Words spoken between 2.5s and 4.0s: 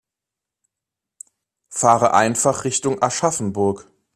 Richtung Aschaffenburg